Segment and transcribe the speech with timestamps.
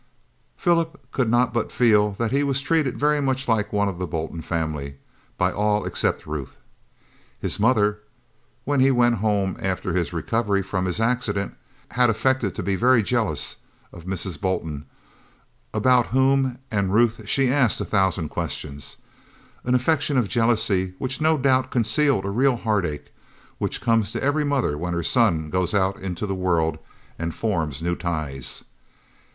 [0.57, 4.07] Philip could not but feel that he was treated very much like one of the
[4.07, 4.95] Bolton family
[5.37, 6.57] by all except Ruth.
[7.39, 7.99] His mother,
[8.63, 11.53] when he went home after his recovery from his accident,
[11.91, 13.57] had affected to be very jealous
[13.93, 14.41] of Mrs.
[14.41, 14.87] Bolton,
[15.71, 18.97] about whom and Ruth she asked a thousand questions
[19.63, 23.13] an affectation of jealousy which no doubt concealed a real heartache,
[23.59, 26.79] which comes to every mother when her son goes out into the world
[27.19, 28.63] and forms new ties.